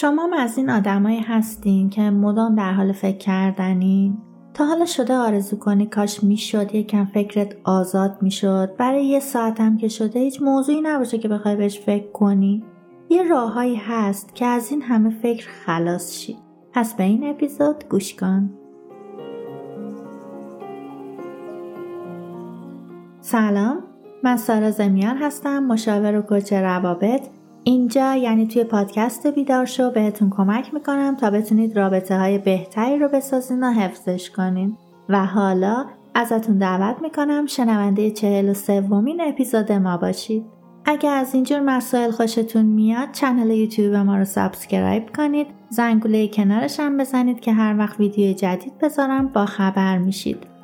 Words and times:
شما 0.00 0.28
از 0.38 0.58
این 0.58 0.70
آدمایی 0.70 1.20
هستین 1.20 1.90
که 1.90 2.02
مدام 2.02 2.54
در 2.54 2.72
حال 2.72 2.92
فکر 2.92 3.18
کردنین؟ 3.18 4.18
تا 4.54 4.64
حالا 4.64 4.86
شده 4.86 5.14
آرزو 5.14 5.58
کنی 5.58 5.86
کاش 5.86 6.24
می‌شد 6.24 6.74
یکم 6.74 7.04
فکرت 7.04 7.56
آزاد 7.64 8.18
می‌شد. 8.20 8.76
برای 8.76 9.06
یه 9.06 9.20
ساعت 9.20 9.60
هم 9.60 9.76
که 9.76 9.88
شده 9.88 10.20
هیچ 10.20 10.42
موضوعی 10.42 10.80
نباشه 10.80 11.18
که 11.18 11.28
بخوای 11.28 11.56
بهش 11.56 11.80
فکر 11.80 12.10
کنی. 12.12 12.64
یه 13.08 13.22
راههایی 13.22 13.76
هست 13.76 14.34
که 14.34 14.46
از 14.46 14.70
این 14.70 14.82
همه 14.82 15.10
فکر 15.10 15.48
خلاص 15.66 16.12
شی. 16.12 16.36
پس 16.72 16.94
به 16.94 17.04
این 17.04 17.30
اپیزود 17.30 17.84
گوش 17.90 18.14
کن. 18.14 18.50
سلام 23.20 23.78
من 24.24 24.36
سارا 24.36 24.70
زمیان 24.70 25.16
هستم 25.16 25.64
مشاور 25.64 26.18
و 26.18 26.22
کوچ 26.22 26.52
روابط. 26.52 27.22
اینجا 27.64 28.14
یعنی 28.14 28.46
توی 28.46 28.64
پادکست 28.64 29.26
بیدار 29.26 29.64
شو 29.64 29.90
بهتون 29.90 30.30
کمک 30.30 30.74
می‌کنم 30.74 31.16
تا 31.16 31.30
بتونید 31.30 31.78
رابطه 31.78 32.18
های 32.18 32.38
بهتری 32.38 32.98
رو 32.98 33.08
بسازین 33.08 33.62
و 33.64 33.72
حفظش 33.72 34.30
کنین. 34.30 34.76
و 35.08 35.26
حالا 35.26 35.86
ازتون 36.14 36.58
دعوت 36.58 37.02
می‌کنم 37.02 37.46
شنونده 37.46 38.10
چهل 38.10 38.48
و 38.48 38.54
سومین 38.54 39.20
اپیزود 39.20 39.72
ما 39.72 39.96
باشید. 39.96 40.44
اگر 40.84 41.14
از 41.14 41.34
اینجور 41.34 41.60
مسائل 41.60 42.10
خوشتون 42.10 42.64
میاد 42.66 43.08
channel 43.12 43.50
یوتیوب 43.50 43.94
ما 43.94 44.16
رو 44.16 44.24
subscribe 44.24 45.16
کنید. 45.16 45.46
زنگوله 45.70 46.28
کنارش 46.28 46.80
هم 46.80 46.96
بزنید 46.96 47.40
که 47.40 47.52
هر 47.52 47.78
وقت 47.78 48.00
ویدیو 48.00 48.32
جدید 48.32 48.78
بذارم 48.78 49.28
با 49.28 49.46
خبر 49.46 49.98
میشید. 49.98 50.57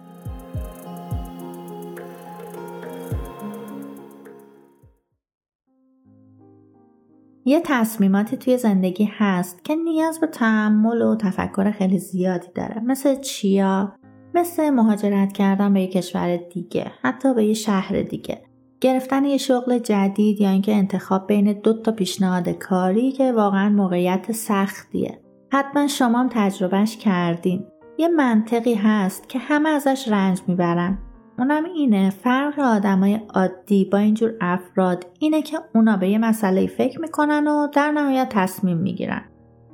یه 7.47 7.61
تصمیماتی 7.65 8.37
توی 8.37 8.59
زندگی 8.59 9.11
هست 9.13 9.65
که 9.65 9.77
نیاز 9.77 10.21
به 10.21 10.27
تحمل 10.27 11.03
و 11.03 11.17
تفکر 11.17 11.71
خیلی 11.71 11.99
زیادی 11.99 12.49
داره. 12.55 12.81
مثل 12.81 13.21
چیا؟ 13.21 13.93
مثل 14.35 14.71
مهاجرت 14.71 15.33
کردن 15.33 15.73
به 15.73 15.81
یه 15.81 15.87
کشور 15.87 16.37
دیگه 16.37 16.93
حتی 17.03 17.35
به 17.35 17.45
یه 17.45 17.55
شهر 17.55 18.03
دیگه. 18.03 18.43
گرفتن 18.81 19.25
یه 19.25 19.37
شغل 19.37 19.79
جدید 19.79 20.41
یا 20.41 20.51
اینکه 20.51 20.75
انتخاب 20.75 21.27
بین 21.27 21.53
دو 21.53 21.83
تا 21.83 21.93
پیشنهاد 21.93 22.49
کاری 22.49 23.13
که 23.13 23.33
واقعا 23.33 23.69
موقعیت 23.69 24.33
سختیه. 24.33 25.21
حتما 25.53 25.87
شما 25.87 26.21
هم 26.21 26.29
تجربهش 26.33 26.97
کردین. 26.97 27.67
یه 27.99 28.09
منطقی 28.09 28.75
هست 28.75 29.29
که 29.29 29.39
همه 29.39 29.69
ازش 29.69 30.09
رنج 30.09 30.41
می‌برن. 30.47 30.99
اونم 31.39 31.65
اینه 31.65 32.11
فرق 32.11 32.59
آدمای 32.59 33.21
عادی 33.35 33.85
با 33.85 33.99
اینجور 33.99 34.33
افراد 34.41 35.07
اینه 35.19 35.43
که 35.43 35.59
اونا 35.75 35.97
به 35.97 36.09
یه 36.09 36.19
مسئله 36.19 36.67
فکر 36.67 37.01
می‌کنن 37.01 37.47
و 37.47 37.67
در 37.67 37.91
نهایت 37.91 38.29
تصمیم 38.29 38.77
می‌گیرن. 38.77 39.23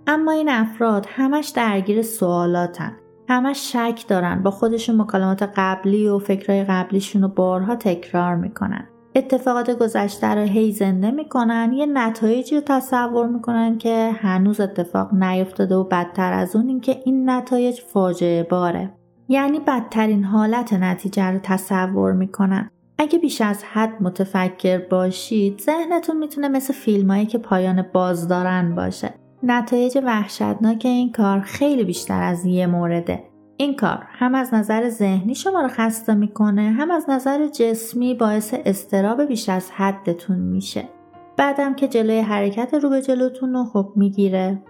اما 0.07 0.33
این 0.33 0.49
افراد 0.49 1.07
همش 1.09 1.49
درگیر 1.49 2.03
سوالاتن 2.03 2.93
همش 3.29 3.73
شک 3.73 4.05
دارن 4.09 4.43
با 4.43 4.51
خودشون 4.51 5.01
مکالمات 5.01 5.43
قبلی 5.57 6.09
و 6.09 6.19
فکرهای 6.19 6.65
قبلیشون 6.65 7.23
رو 7.23 7.29
بارها 7.29 7.77
تکرار 7.77 8.37
می‌کنن. 8.37 8.89
اتفاقات 9.15 9.71
گذشته 9.71 10.27
رو 10.27 10.43
هی 10.43 10.73
زنده 10.73 11.11
می‌کنن 11.11 11.73
یه 11.73 11.87
نتایجی 11.87 12.55
رو 12.55 12.61
تصور 12.61 13.27
می‌کنن 13.27 13.79
که 13.79 14.11
هنوز 14.11 14.61
اتفاق 14.61 15.15
نیفتاده 15.15 15.77
و 15.77 15.85
بدتر 15.85 16.33
از 16.33 16.57
اون 16.57 16.69
اینکه 16.69 17.03
این 17.05 17.31
نتایج 17.31 17.81
فاجعه 17.81 18.43
باره. 18.43 19.00
یعنی 19.31 19.61
بدترین 19.61 20.25
حالت 20.25 20.73
نتیجه 20.73 21.25
رو 21.25 21.39
تصور 21.43 22.13
می‌کنن. 22.13 22.71
اگه 22.99 23.19
بیش 23.19 23.41
از 23.41 23.65
حد 23.65 24.03
متفکر 24.03 24.79
باشید 24.79 25.61
ذهنتون 25.61 26.17
می‌تونه 26.17 26.49
مثل 26.49 26.73
فیلمایی 26.73 27.27
که 27.27 27.39
پایان 27.39 27.85
باز 27.93 28.29
دارن 28.29 28.75
باشه. 28.75 29.15
نتایج 29.43 29.99
وحشتناک 30.05 30.83
این 30.85 31.13
کار 31.13 31.41
خیلی 31.41 31.85
بیشتر 31.85 32.23
از 32.23 32.45
یه 32.45 32.67
مورده. 32.67 33.25
این 33.57 33.77
کار 33.77 34.07
هم 34.09 34.35
از 34.35 34.55
نظر 34.55 34.89
ذهنی 34.89 35.35
شما 35.35 35.61
رو 35.61 35.69
خسته 35.69 36.15
می‌کنه 36.15 36.63
هم 36.63 36.91
از 36.91 37.11
نظر 37.11 37.47
جسمی 37.47 38.15
باعث 38.15 38.55
استراب 38.65 39.23
بیش 39.23 39.49
از 39.49 39.71
حدتون 39.71 40.39
میشه. 40.39 40.89
بعدم 41.37 41.75
که 41.75 41.89
جلوی 41.89 42.21
حرکت 42.21 42.75
رو 42.75 42.91
به 42.91 43.03
جلوتون 43.03 43.53
رو 43.53 43.65
خب 43.65 43.93
می‌گیره. 43.97 44.63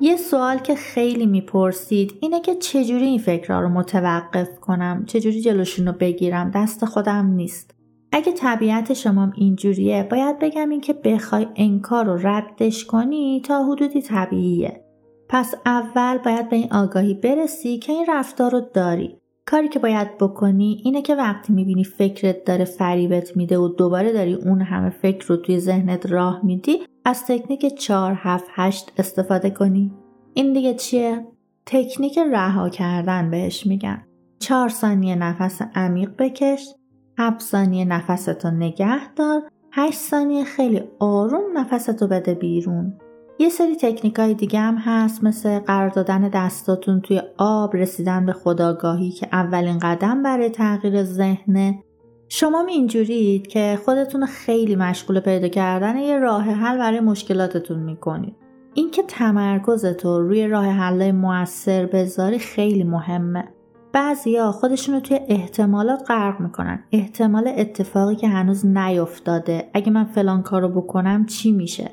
یه 0.00 0.16
سوال 0.16 0.58
که 0.58 0.74
خیلی 0.74 1.26
می‌پرسید 1.26 2.14
اینه 2.20 2.40
که 2.40 2.54
چجوری 2.54 3.04
این 3.04 3.18
فکرها 3.18 3.60
رو 3.60 3.68
متوقف 3.68 4.60
کنم؟ 4.60 5.04
چجوری 5.06 5.40
جلوشون 5.40 5.86
رو 5.86 5.92
بگیرم؟ 5.92 6.50
دست 6.54 6.84
خودم 6.84 7.26
نیست. 7.26 7.74
اگه 8.12 8.32
طبیعت 8.32 8.92
شما 8.92 9.32
اینجوریه 9.36 10.06
باید 10.10 10.38
بگم 10.38 10.68
این 10.68 10.80
که 10.80 10.92
بخوای 10.92 11.46
انکار 11.56 12.04
رو 12.04 12.18
ردش 12.22 12.84
کنی 12.84 13.42
تا 13.44 13.64
حدودی 13.64 14.02
طبیعیه. 14.02 14.84
پس 15.28 15.54
اول 15.66 16.18
باید 16.18 16.48
به 16.48 16.56
این 16.56 16.72
آگاهی 16.72 17.14
برسی 17.14 17.78
که 17.78 17.92
این 17.92 18.06
رفتار 18.08 18.50
رو 18.50 18.60
داری. 18.74 19.16
کاری 19.46 19.68
که 19.68 19.78
باید 19.78 20.18
بکنی 20.18 20.80
اینه 20.84 21.02
که 21.02 21.14
وقتی 21.14 21.52
می‌بینی 21.52 21.84
فکرت 21.84 22.44
داره 22.44 22.64
فریبت 22.64 23.36
میده 23.36 23.58
و 23.58 23.68
دوباره 23.68 24.12
داری 24.12 24.34
اون 24.34 24.62
همه 24.62 24.90
فکر 24.90 25.26
رو 25.26 25.36
توی 25.36 25.58
ذهنت 25.58 26.06
راه 26.06 26.40
میدی 26.44 26.78
از 27.06 27.24
تکنیک 27.26 27.74
4 27.74 28.14
7 28.14 28.44
8 28.54 28.92
استفاده 28.98 29.50
کنی. 29.50 29.92
این 30.34 30.52
دیگه 30.52 30.74
چیه؟ 30.74 31.26
تکنیک 31.66 32.18
رها 32.32 32.68
کردن 32.68 33.30
بهش 33.30 33.66
میگن. 33.66 34.06
4 34.38 34.68
ثانیه 34.68 35.14
نفس 35.14 35.62
عمیق 35.74 36.10
بکش 36.18 36.74
7 37.18 37.40
ثانیه 37.40 37.84
نفستو 37.84 38.50
نگه 38.50 39.14
دار 39.14 39.42
8 39.72 39.98
ثانیه 39.98 40.44
خیلی 40.44 40.82
آروم 40.98 41.58
نفستو 41.58 42.06
بده 42.06 42.34
بیرون. 42.34 42.98
یه 43.38 43.48
سری 43.48 43.76
تکنیک 43.76 44.18
های 44.18 44.34
دیگه 44.34 44.60
هم 44.60 44.76
هست 44.76 45.24
مثل 45.24 45.58
قرار 45.58 45.88
دادن 45.88 46.28
دستاتون 46.28 47.00
توی 47.00 47.22
آب 47.38 47.76
رسیدن 47.76 48.26
به 48.26 48.32
خداگاهی 48.32 49.10
که 49.10 49.28
اولین 49.32 49.78
قدم 49.78 50.22
برای 50.22 50.50
تغییر 50.50 51.02
ذهنه. 51.04 51.82
شما 52.28 52.66
اینجورید 52.68 53.46
که 53.46 53.78
خودتون 53.84 54.26
خیلی 54.26 54.76
مشغول 54.76 55.20
پیدا 55.20 55.48
کردن 55.48 55.96
یه 55.96 56.18
راه 56.18 56.42
حل 56.42 56.78
برای 56.78 57.00
مشکلاتتون 57.00 57.78
می‌کنید. 57.78 58.36
اینکه 58.74 59.02
تمرکزتو 59.02 60.20
روی 60.20 60.48
راه 60.48 60.66
حل 60.66 61.10
موثر 61.10 61.86
بذاری 61.86 62.38
خیلی 62.38 62.84
مهمه. 62.84 63.48
بعضیا 63.92 64.52
خودشونو 64.52 65.00
توی 65.00 65.20
احتمالات 65.28 66.04
غرق 66.08 66.40
می‌کنن. 66.40 66.84
احتمال 66.92 67.52
اتفاقی 67.56 68.16
که 68.16 68.28
هنوز 68.28 68.66
نیفتاده. 68.66 69.70
اگه 69.74 69.90
من 69.90 70.04
فلان 70.04 70.42
کارو 70.42 70.68
بکنم 70.68 71.26
چی 71.26 71.52
میشه؟ 71.52 71.90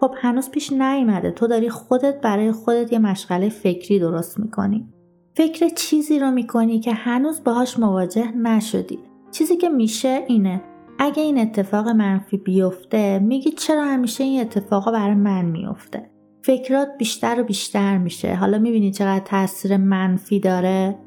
خب 0.00 0.14
هنوز 0.16 0.50
پیش 0.50 0.72
نیومده. 0.72 1.30
تو 1.30 1.46
داری 1.46 1.68
خودت 1.68 2.20
برای 2.20 2.52
خودت 2.52 2.92
یه 2.92 2.98
مشغله 2.98 3.48
فکری 3.48 3.98
درست 3.98 4.40
می‌کنی. 4.40 4.88
فکر 5.34 5.68
چیزی 5.68 6.18
رو 6.18 6.30
می‌کنی 6.30 6.80
که 6.80 6.92
هنوز 6.92 7.44
باهاش 7.44 7.78
مواجه 7.78 8.32
نشدی. 8.36 8.98
چیزی 9.30 9.56
که 9.56 9.68
میشه 9.68 10.24
اینه. 10.28 10.62
اگه 10.98 11.22
این 11.22 11.38
اتفاق 11.38 11.88
منفی 11.88 12.36
بیفته 12.36 13.18
میگی 13.18 13.50
چرا 13.50 13.84
همیشه 13.84 14.24
این 14.24 14.40
اتفاقا 14.40 14.92
برای 14.92 15.14
من 15.14 15.44
میفته؟ 15.44 16.10
فکرات 16.42 16.88
بیشتر 16.98 17.40
و 17.40 17.44
بیشتر 17.44 17.98
میشه. 17.98 18.34
حالا 18.34 18.58
می‌بینی 18.58 18.90
چقدر 18.90 19.24
تاثیر 19.24 19.76
منفی 19.76 20.40
داره؟ 20.40 20.98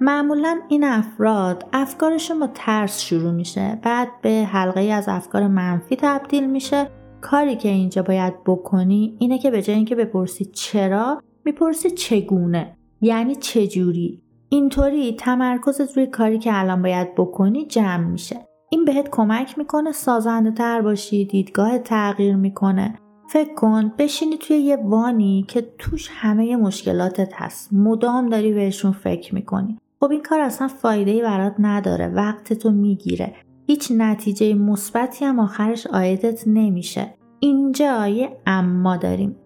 معمولا 0.00 0.58
این 0.68 0.84
افراد 0.84 1.66
افکارشون 1.72 2.40
با 2.40 2.46
ترس 2.54 3.00
شروع 3.00 3.32
میشه. 3.32 3.78
بعد 3.82 4.08
به 4.22 4.30
حلقه 4.30 4.80
از 4.80 5.08
افکار 5.08 5.48
منفی 5.48 5.96
تبدیل 5.96 6.50
میشه. 6.50 6.90
کاری 7.20 7.56
که 7.56 7.68
اینجا 7.68 8.02
باید 8.02 8.44
بکنی 8.44 9.16
اینه 9.18 9.38
که 9.38 9.50
به 9.50 9.62
جای 9.62 9.76
اینکه 9.76 9.94
بپرسی 9.94 10.44
چرا 10.44 11.22
می‌پرسی 11.44 11.90
چگونه. 11.90 12.76
یعنی 13.00 13.34
چجوری؟ 13.34 14.22
اینطوری 14.48 15.16
تمرکزت 15.16 15.96
روی 15.96 16.06
کاری 16.06 16.38
که 16.38 16.60
الان 16.60 16.82
باید 16.82 17.14
بکنی 17.14 17.66
جمع 17.66 18.06
میشه. 18.06 18.36
این 18.70 18.84
بهت 18.84 19.10
کمک 19.10 19.58
می‌کنه 19.58 19.92
سازنده 19.92 20.50
تر 20.50 20.82
باشی 20.82 21.24
دیدگاه 21.24 21.78
تغییر 21.78 22.36
می‌کنه. 22.36 22.98
فکر 23.28 23.54
کن 23.54 23.92
بشینی 23.98 24.36
توی 24.36 24.56
یه 24.56 24.76
وانی 24.76 25.44
که 25.48 25.68
توش 25.78 26.08
همه 26.12 26.56
مشکلاتت 26.56 27.32
هست. 27.34 27.72
مدام 27.72 28.28
داری 28.28 28.52
بهشون 28.52 28.92
فکر 28.92 29.34
می‌کنی. 29.34 29.78
خب 30.00 30.10
این 30.10 30.22
کار 30.22 30.40
اصلا 30.40 30.68
فایده 30.68 31.10
ای 31.10 31.22
برات 31.22 31.54
نداره. 31.58 32.08
وقتتو 32.08 32.70
می‌گیره. 32.70 33.34
هیچ 33.66 33.92
نتیجه 33.96 34.54
مثبتی 34.54 35.24
هم 35.24 35.40
آخرش 35.40 35.86
آیدت 35.86 36.42
نمیشه. 36.46 37.14
اینجا 37.40 38.08
یه 38.08 38.36
اما 38.46 38.96
داریم. 38.96 39.36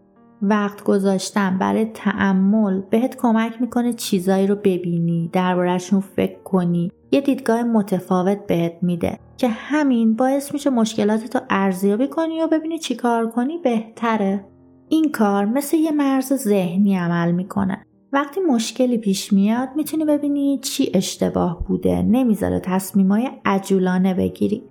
وقت 0.42 0.84
گذاشتن 0.84 1.58
برای 1.58 1.84
تعمل 1.84 2.80
بهت 2.90 3.16
کمک 3.16 3.60
می‌کنه 3.60 3.92
چیزایی 3.92 4.46
رو 4.46 4.54
ببینی 4.54 5.30
دربارهشون 5.32 6.00
فکر 6.00 6.42
کنی. 6.42 6.92
یه 7.12 7.20
دیدگاه 7.20 7.62
متفاوت 7.62 8.46
بهت 8.46 8.72
میده 8.82 9.18
که 9.36 9.48
همین 9.48 10.16
باعث 10.16 10.52
میشه 10.52 10.70
مشکلاتتو 10.70 11.38
ارزیابی 11.50 12.08
کنی 12.08 12.42
و 12.42 12.46
ببینی 12.46 12.78
چی 12.78 12.94
کار 12.94 13.30
کنی 13.30 13.58
بهتره. 13.58 14.44
این 14.88 15.10
کار 15.12 15.44
مثل 15.44 15.76
یه 15.76 15.92
مرز 15.92 16.32
ذهنی 16.32 16.96
عمل 16.96 17.32
می‌کنه. 17.32 17.86
وقتی 18.12 18.40
مشکلی 18.40 18.98
پیش 18.98 19.32
میاد 19.32 19.68
می‌تونی 19.76 20.04
ببینی 20.04 20.58
چی 20.62 20.90
اشتباه 20.94 21.64
بوده. 21.68 22.02
نمی‌ذاره 22.02 22.60
تصمیمای 22.60 23.30
عجولانه 23.44 24.14
بگیری. 24.14 24.62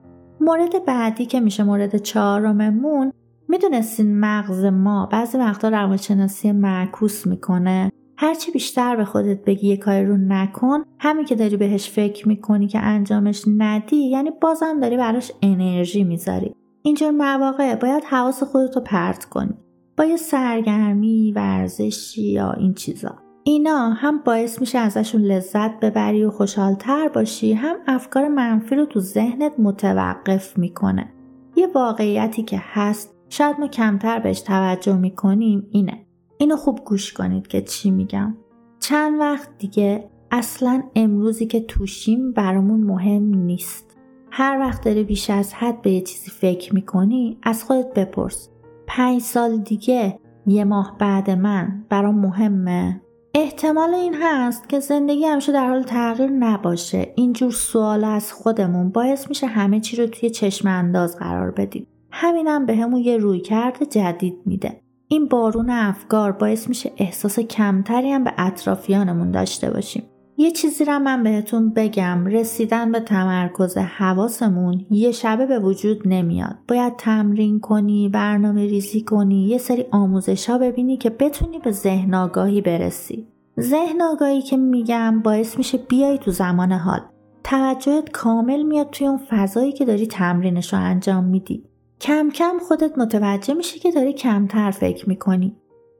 مورد 0.41 0.85
بعدی 0.85 1.25
که 1.25 1.39
میشه 1.39 1.63
مورد 1.63 1.97
چهارممون 1.97 3.11
می‌دونستین 3.49 4.19
مغز 4.19 4.65
ما 4.65 5.05
بعضی 5.11 5.37
وقتا 5.37 5.69
روانشناسی 5.69 6.51
معکوس 6.51 7.27
می‌کنه. 7.27 7.91
هرچی 8.17 8.51
بیشتر 8.51 8.95
به 8.95 9.05
خودت 9.05 9.45
بگی 9.45 9.67
یه 9.67 9.77
کاری 9.77 10.05
رو 10.05 10.17
نکن 10.17 10.83
همین 10.99 11.25
که 11.25 11.35
داری 11.35 11.57
بهش 11.57 11.89
فکر 11.89 12.27
می‌کنی 12.27 12.67
که 12.67 12.79
انجامش 12.79 13.43
ندی 13.57 13.95
یعنی 13.95 14.31
بازم 14.41 14.79
داری 14.79 14.97
براش 14.97 15.31
انرژی 15.41 16.03
می‌ذاری. 16.03 16.55
اینجور 16.81 17.11
مواقع 17.11 17.75
باید 17.75 18.03
حواس 18.03 18.43
خودتو 18.43 18.79
پرت 18.79 19.25
کنی. 19.25 19.53
با 19.97 20.05
یه 20.05 20.17
سرگرمی 20.17 21.33
ورزشی 21.35 22.31
یا 22.31 22.51
این 22.51 22.73
چیزا. 22.73 23.15
اینا 23.43 23.89
هم 23.89 24.19
باعث 24.25 24.61
میشه 24.61 24.79
ازشون 24.79 25.21
لذت 25.21 25.79
ببری 25.79 26.25
و 26.25 26.29
خوشحالتر 26.29 27.07
باشی 27.07 27.53
هم 27.53 27.75
افکار 27.87 28.27
منفی 28.27 28.75
رو 28.75 28.85
تو 28.85 28.99
ذهنت 28.99 29.51
متوقف 29.59 30.57
می‌کنه. 30.57 31.13
یه 31.55 31.67
واقعیتی 31.75 32.43
که 32.43 32.61
هست 32.63 33.18
شاید 33.29 33.59
ما 33.59 33.67
کمتر 33.67 34.19
بهش 34.19 34.41
توجه 34.41 34.97
می‌کنیم 34.97 35.67
اینه. 35.71 36.05
اینو 36.37 36.55
خوب 36.55 36.79
گوش 36.85 37.13
کنید 37.13 37.47
که 37.47 37.61
چی 37.61 37.91
میگم. 37.91 38.37
چند 38.79 39.19
وقت 39.19 39.49
دیگه 39.57 40.09
اصلا 40.31 40.83
امروزی 40.95 41.45
که 41.45 41.59
توشیم 41.59 42.31
برامون 42.31 42.81
مهم 42.81 43.23
نیست. 43.23 43.97
هر 44.31 44.59
وقت 44.59 44.85
داری 44.85 45.03
بیش 45.03 45.29
از 45.29 45.53
حد 45.53 45.81
به 45.81 45.91
یه 45.91 46.01
چیزی 46.01 46.31
فکر 46.31 46.73
می‌کنی 46.73 47.37
از 47.43 47.63
خودت 47.63 47.93
بپرس. 47.93 48.49
پنج 48.87 49.21
سال 49.21 49.57
دیگه 49.57 50.19
یه 50.47 50.63
ماه 50.63 50.95
بعد 50.99 51.29
من 51.29 51.85
برام 51.89 52.19
مهمه. 52.19 53.01
احتمال 53.33 53.93
این 53.93 54.15
هست 54.21 54.69
که 54.69 54.79
زندگی 54.79 55.25
همیشه 55.25 55.51
در 55.51 55.67
حال 55.67 55.83
تغییر 55.83 56.29
نباشه. 56.29 57.13
اینجور 57.15 57.51
سوال 57.51 58.03
از 58.03 58.33
خودمون 58.33 58.89
باعث 58.89 59.29
میشه 59.29 59.47
همه 59.47 59.79
چی 59.79 59.97
رو 59.97 60.07
توی 60.07 60.29
چشم 60.29 60.67
انداز 60.67 61.17
قرار 61.17 61.51
بدیم. 61.51 61.87
همینم 62.11 62.65
به 62.65 62.75
همون 62.75 63.01
یه 63.01 63.17
روی 63.17 63.39
کرده 63.39 63.85
جدید 63.85 64.37
میده. 64.45 64.81
این 65.07 65.27
بارون 65.27 65.69
افکار 65.69 66.31
باعث 66.31 66.69
میشه 66.69 66.91
احساس 66.97 67.39
کمتری 67.39 68.11
هم 68.11 68.23
به 68.23 68.33
اطرافیانمون 68.37 69.31
داشته 69.31 69.69
باشیم. 69.69 70.03
یه 70.37 70.51
چیزی 70.51 70.85
را 70.85 70.99
من 70.99 71.23
بهتون 71.23 71.69
بگم 71.69 72.25
رسیدن 72.25 72.91
به 72.91 72.99
تمرکز 72.99 73.77
حواسمون 73.77 74.85
یه 74.91 75.11
شبه 75.11 75.45
به 75.45 75.59
وجود 75.59 76.01
نمیاد. 76.05 76.55
باید 76.67 76.95
تمرین 76.95 77.59
کنی 77.59 78.09
برنامه 78.09 78.65
ریزی 78.65 79.01
کنی 79.01 79.47
یه 79.47 79.57
سری 79.57 79.85
آموزش 79.91 80.49
ها 80.49 80.57
ببینی 80.57 80.97
که 80.97 81.09
بتونی 81.09 81.59
به 81.59 81.71
ذهن 81.71 82.13
آگاهی 82.13 82.61
برسی. 82.61 83.27
ذهن 83.59 84.01
آگاهی 84.01 84.41
که 84.41 84.57
میگم 84.57 85.21
باعث 85.21 85.57
میشه 85.57 85.77
بیای 85.77 86.17
تو 86.17 86.31
زمان 86.31 86.71
حال. 86.71 87.01
توجهت 87.43 88.11
کامل 88.11 88.63
میاد 88.63 88.89
توی 88.89 89.07
اون 89.07 89.19
فضایی 89.29 89.71
که 89.71 89.85
داری 89.85 90.07
تمرینش 90.07 90.73
رو 90.73 90.79
انجام 90.79 91.23
میدی. 91.23 91.68
کم 92.01 92.29
کم 92.29 92.57
خودت 92.67 92.97
متوجه 92.97 93.53
میشه 93.53 93.79
که 93.79 93.91
داری 93.91 94.13
کمتر 94.13 94.71
فکر 94.71 95.09
می‌کنی. 95.09 95.55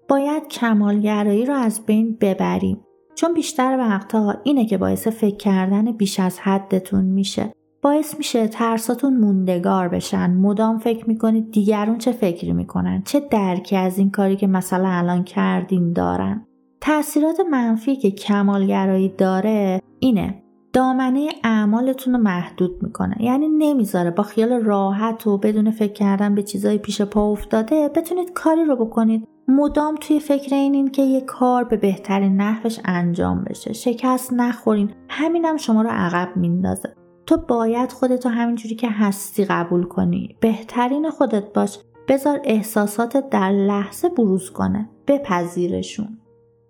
باید 0.10 0.48
کمالگرایی 0.48 1.46
رو 1.46 1.54
از 1.54 1.86
بین 1.86 2.18
ببریم. 2.22 2.82
چون 3.16 3.34
بیشتر 3.34 3.78
وقتها 3.78 4.36
اینه 4.44 4.66
که 4.66 4.78
باعث 4.78 5.08
فکر 5.08 5.38
کردن 5.38 5.92
بیش 5.92 6.20
از 6.20 6.40
حدتون 6.40 7.06
میشه. 7.06 7.54
باعث 7.82 8.18
میشه 8.18 8.48
ترساتون 8.48 9.18
موندگار 9.18 9.88
بشن. 9.88 10.34
مدام 10.34 10.78
فکر 10.78 11.08
می‌کنید 11.10 11.52
دیگرون 11.52 11.98
چه 11.98 12.12
فکری 12.12 12.54
می‌کنن؟ 12.54 13.02
چه 13.06 13.20
درکی 13.20 13.76
از 13.76 13.98
این 13.98 14.12
کاری 14.12 14.36
که 14.36 14.48
مثلا 14.48 14.90
الان 14.90 15.24
کردیم 15.24 15.94
دارن؟ 15.94 16.46
تاثیرات 16.82 17.40
منفی 17.52 17.96
که 17.96 18.12
کمالگرایی 18.12 19.10
داره 19.10 19.82
اینه. 20.00 20.44
دامنه 20.74 21.30
اعمالتون 21.44 22.14
رو 22.14 22.20
محدود 22.20 22.84
می‌کنه. 22.84 23.16
یعنی 23.20 23.48
نمی‌ذاره. 23.48 24.12
با 24.12 24.24
خیال 24.24 24.52
راحت 24.52 25.28
و 25.28 25.38
بدون 25.38 25.72
فکر 25.72 25.94
کردن 25.94 26.36
به 26.36 26.44
چیزای 26.44 26.78
پیش 26.78 27.02
پا 27.02 27.32
افتاده 27.32 27.90
بتونید 27.96 28.34
کاری 28.34 28.66
رو 28.66 28.76
بکنید. 28.76 29.28
مدام 29.48 29.96
توی 29.96 30.20
فکر 30.20 30.56
اینین 30.56 30.92
که 30.92 31.02
یه 31.02 31.22
کار 31.22 31.64
به 31.64 31.78
بهترین 31.78 32.38
نحوش 32.38 32.80
انجام 32.86 33.44
بشه. 33.44 33.74
شکست 33.74 34.34
نخورین. 34.34 34.92
همینم 35.10 35.58
شما 35.58 35.82
رو 35.82 35.90
عقب 35.90 36.38
میندازه. 36.38 36.96
تو 37.26 37.38
باید 37.38 37.92
خودتو 37.92 38.30
همینجوری 38.30 38.76
که 38.76 38.90
هستی 38.90 39.46
قبول 39.46 39.84
کنی. 39.84 40.36
بهترین 40.40 41.10
خودت 41.10 41.54
باش. 41.54 41.80
بذار 42.08 42.42
احساساتت 42.44 43.30
در 43.30 43.52
لحظه 43.52 44.10
بروز 44.10 44.52
کنه. 44.52 44.90
بپذیرشون. 45.08 46.19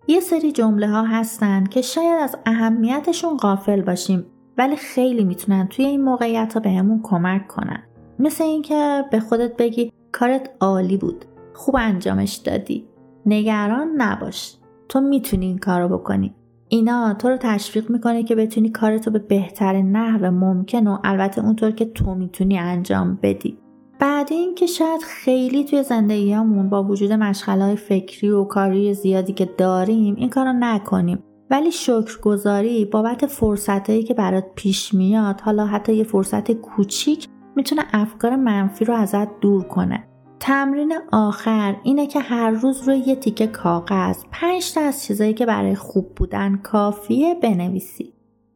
یه 0.10 0.20
سری 0.20 0.52
جمله 0.52 0.88
ها 0.88 1.04
هستن 1.04 1.64
که 1.64 1.82
شاید 1.82 2.20
از 2.22 2.36
اهمیتشون 2.46 3.38
غافل 3.38 3.82
باشیم 3.82 4.26
ولی 4.58 4.76
خیلی 4.76 5.24
می‌تونن 5.24 5.68
توی 5.68 5.86
این 5.86 6.02
موقعیت 6.02 6.54
ها 6.54 6.60
بهمون 6.60 7.00
کمک 7.04 7.48
کنن. 7.48 7.84
مثل 8.20 8.44
اینکه 8.44 9.06
به 9.12 9.20
خودت 9.20 9.58
بگی 9.58 9.92
کارت 10.12 10.50
عالی 10.60 10.98
بود 10.98 11.26
خوب 11.54 11.76
انجامش 11.80 12.36
دادی. 12.36 12.86
نگران 13.26 13.88
نباش. 13.98 14.56
تو 14.90 15.02
می‌تونی 15.02 15.46
این 15.46 15.58
کارو 15.58 15.98
بکنی. 15.98 16.36
اینا 16.68 17.14
تو 17.14 17.30
رو 17.30 17.38
تشویق 17.38 17.90
می‌کنه 17.90 18.24
که 18.24 18.36
بتونی 18.36 18.70
کارتو 18.70 19.12
به 19.12 19.20
بهترین 19.20 19.92
نحو 19.92 20.32
ممکن 20.32 20.88
و 20.88 20.98
البته 21.04 21.42
اونطور 21.46 21.72
که 21.72 21.86
تو 21.86 22.16
می‌تونی 22.16 22.60
انجام 22.60 23.20
بدی. 23.24 23.58
بعد 24.00 24.32
اینکه 24.32 24.66
شاید 24.66 25.02
خیلی 25.02 25.64
توی 25.64 25.84
زندگیامون 25.84 26.70
با 26.70 26.84
وجود 26.84 27.12
مشغله 27.12 27.76
فکری 27.76 28.30
و 28.30 28.44
کاری 28.44 28.94
زیادی 28.94 29.34
که 29.34 29.46
داریم 29.46 30.16
این 30.16 30.30
کارو 30.30 30.54
نکنیم. 30.54 31.24
ولی 31.50 31.72
شکرگزاری 31.72 32.86
بابت 32.86 33.26
فرصتهایی 33.26 34.04
که 34.04 34.14
برات 34.14 34.46
پیش 34.56 34.94
میاد 34.94 35.42
حالا 35.42 35.66
حتی 35.66 35.94
یه 35.94 36.04
فرصت 36.04 36.52
کوچیک 36.52 37.28
می‌تونه 37.56 37.84
افکار 37.94 38.36
منفی 38.36 38.86
رو 38.86 38.94
ازت 38.94 39.40
دور 39.40 39.64
کنه. 39.64 40.04
تمرین 40.40 40.94
آخر 41.12 41.76
اینه 41.84 42.08
که 42.08 42.20
هر 42.20 42.50
روز 42.50 42.88
روی 42.88 42.98
یه 42.98 43.16
تیکه 43.16 43.48
کاغذ 43.48 44.24
پنج 44.32 44.74
تا 44.74 44.82
از 44.82 45.04
چیزایی 45.04 45.34
که 45.34 45.46
برای 45.46 45.76
خوب 45.76 46.16
بودن 46.16 46.58
کافیه 46.58 47.36
بنویسی. 47.36 48.14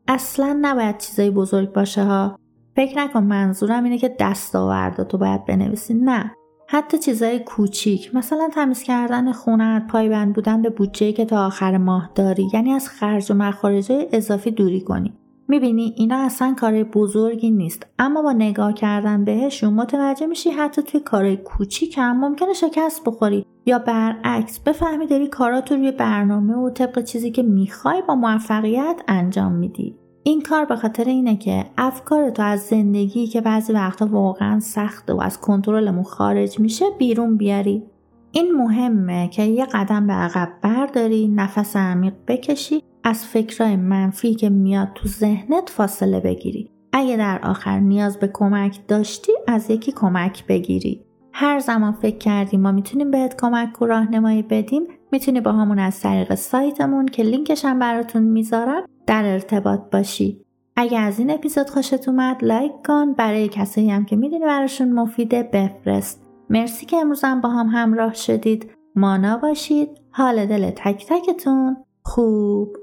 اصلا 0.08 0.60
نباید 0.62 0.98
چیزایی 0.98 1.30
بزرگ 1.30 1.74
باشه 1.74 2.04
ها. 2.04 2.40
فکر 2.76 3.00
نکن 3.00 3.24
منظورم 3.24 3.84
اینه 3.84 3.98
که 3.98 4.16
دستاورداتو 4.20 5.18
باید 5.18 5.46
بنویسی. 5.46 5.94
نه. 5.94 6.32
حتی 6.68 6.98
چیزای 6.98 7.40
کوچیک 7.40 8.16
مثلا 8.16 8.50
تمیز 8.54 8.84
کردن 8.84 9.32
خونت 9.32 9.88
پایبند 9.88 10.36
بودن 10.36 10.62
به 10.62 10.70
بودجه 10.70 11.12
که 11.12 11.26
تا 11.26 11.46
آخر 11.46 11.78
ماه 11.78 12.10
داری 12.16 12.48
یعنی 12.54 12.72
از 12.72 12.90
خرج 12.90 13.32
و 13.32 13.34
مخارجهای 13.34 14.08
اضافی 14.12 14.52
دوری 14.52 14.82
کنی. 14.82 15.14
می‌بینی 15.48 15.94
اینا 15.98 16.18
اصلا 16.18 16.56
کار 16.60 16.84
بزرگی 16.84 17.52
نیست 17.52 17.86
اما 18.00 18.22
با 18.22 18.32
نگاه 18.32 18.74
کردن 18.74 19.26
بهشون 19.26 19.74
متوجه 19.74 20.26
میشی 20.26 20.50
حتی 20.50 20.82
توی 20.82 21.00
کارهای 21.00 21.38
کوچیک 21.38 21.98
هم 21.98 22.20
ممکنه 22.20 22.54
شکست 22.54 23.04
بخوری. 23.06 23.46
یا 23.66 23.80
برعکس 23.80 24.60
بفهمی 24.60 25.08
داری 25.08 25.28
کاراتو 25.28 25.76
روی 25.76 25.92
برنامه 25.92 26.56
و 26.56 26.70
طبق 26.70 27.04
چیزی 27.04 27.32
که 27.32 27.44
می‌خوای 27.44 28.02
با 28.08 28.16
موفقیت 28.16 29.02
انجام 29.08 29.52
میدی. 29.52 29.96
این 30.26 30.42
کار 30.42 30.66
به 30.66 30.76
خاطر 30.76 31.04
اینه 31.04 31.36
که 31.36 31.66
افکار 31.78 32.30
تو 32.30 32.44
از 32.44 32.62
زندگی 32.62 33.28
که 33.28 33.42
بعضی 33.42 33.74
وقتا 33.74 34.06
واقعا 34.06 34.60
سخته 34.60 35.14
و 35.14 35.22
از 35.22 35.42
کنترلمون 35.42 36.04
خارج 36.04 36.60
میشه 36.60 36.86
بیرون 37.00 37.38
بیاری. 37.38 37.84
این 38.32 38.52
مهمه 38.52 39.28
که 39.28 39.44
یه 39.44 39.66
قدم 39.66 40.08
به 40.08 40.14
عقب 40.14 40.50
برداری 40.62 41.28
نفس 41.28 41.76
عمیق 41.76 42.14
بکشی 42.28 42.84
از 43.04 43.26
فکرهای 43.26 43.76
منفی 43.76 44.36
که 44.36 44.50
میاد 44.50 44.88
تو 44.96 45.08
ذهنت 45.08 45.70
فاصله 45.70 46.20
بگیری. 46.20 46.70
اگه 46.94 47.18
در 47.18 47.40
آخر 47.44 47.80
نیاز 47.80 48.20
به 48.20 48.30
کمک 48.34 48.80
داشتی 48.88 49.32
از 49.48 49.70
یکی 49.70 49.92
کمک 49.92 50.48
بگیری. 50.48 51.06
هر 51.34 51.60
زمان 51.60 51.92
فکر 51.92 52.18
کردی 52.18 52.58
ما 52.58 52.72
می‌تونیم 52.72 53.12
بهت 53.12 53.42
کمک 53.42 53.82
و 53.82 53.86
راهنمایی 53.86 54.42
بدیم 54.42 54.84
می‌تونی 55.12 55.42
با 55.42 55.52
همون 55.52 55.80
از 55.80 56.00
طریق 56.00 56.36
سایتمون 56.36 57.06
که 57.06 57.24
لینکش 57.24 57.66
هم 57.66 57.80
براتون 57.80 58.24
می‌ذارم 58.24 58.84
در 59.08 59.26
ارتباط 59.26 59.80
باشی. 59.92 60.46
اگه 60.76 61.00
از 61.00 61.20
این 61.20 61.32
اپیزود 61.32 61.70
خوشت 61.70 62.08
اومد 62.08 62.44
لایک 62.44 62.72
کن. 62.88 63.14
برای 63.14 63.48
کسایی 63.48 63.90
هم 63.90 64.06
که 64.06 64.16
می‌دونی 64.16 64.46
براشون 64.46 64.92
مفیده 64.92 65.44
بفرست. 65.44 66.24
مرسی 66.50 66.86
که 66.86 66.98
امروزم 66.98 67.42
با 67.42 67.50
هم 67.50 67.68
همراه 67.68 68.14
شدید. 68.14 68.72
مانا 68.96 69.38
باشید 69.38 69.90
حال 70.12 70.46
دل 70.46 70.70
تک 70.70 71.06
تکتون 71.10 71.78
خوب. 72.04 72.78